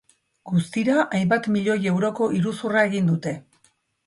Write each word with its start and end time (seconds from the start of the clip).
Guztira 0.51 0.95
hainbat 1.17 1.49
milioi 1.57 1.77
euroko 1.93 2.31
iruzurra 2.39 2.83
egin 2.91 3.13
dute. 3.15 3.37